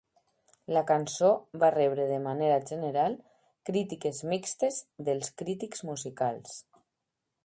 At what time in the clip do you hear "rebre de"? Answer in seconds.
1.75-2.15